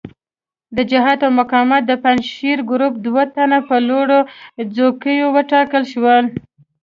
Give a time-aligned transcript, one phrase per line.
[0.77, 4.19] د جهاد او مقاومت د پنجشیري ګروپ دوه تنه په لوړو
[4.75, 6.25] څوکیو وټاکل شول.